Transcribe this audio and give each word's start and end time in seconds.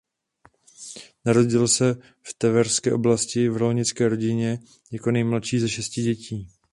Narodil 1.25 1.67
se 1.67 1.97
v 2.23 2.33
Tverské 2.37 2.93
oblasti 2.93 3.49
v 3.49 3.57
rolnické 3.57 4.09
rodině 4.09 4.59
jako 4.91 5.11
nejmladší 5.11 5.59
ze 5.59 5.69
šesti 5.69 6.01
dětí. 6.01 6.47